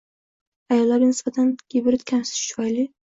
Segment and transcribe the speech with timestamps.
[0.75, 2.89] Ayollarga nisbatan gibrid kamsitish tufayli